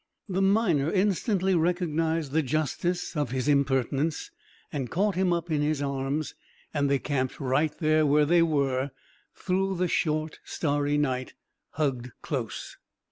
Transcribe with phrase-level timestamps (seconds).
[0.27, 4.31] The miner instantly recognized the justice of his impertinence
[4.73, 6.33] and caught him up in his arms,
[6.73, 8.89] and they camped right there where they were
[9.35, 11.35] through the short, starry night,
[11.73, 12.77] hugged close.